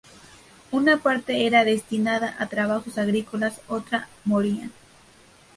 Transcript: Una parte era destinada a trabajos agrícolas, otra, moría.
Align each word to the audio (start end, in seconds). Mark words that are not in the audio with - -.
Una 0.71 0.97
parte 0.97 1.45
era 1.45 1.63
destinada 1.63 2.35
a 2.39 2.47
trabajos 2.47 2.97
agrícolas, 2.97 3.61
otra, 3.67 4.07
moría. 4.25 4.71